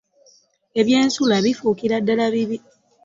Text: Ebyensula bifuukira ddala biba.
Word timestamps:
Ebyensula 0.79 1.35
bifuukira 1.45 1.95
ddala 2.01 2.25
biba. 2.33 2.57